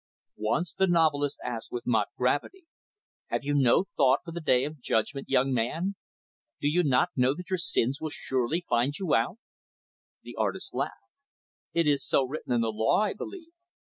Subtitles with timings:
[0.41, 2.65] Once, the novelist asked with mock gravity,
[3.27, 5.93] "Have you no thought for the day of judgment, young man?
[6.59, 9.37] Do you not know that your sins will surely find you out?"
[10.23, 11.11] The artist laughed.
[11.75, 13.51] "It is so written in the law, I believe."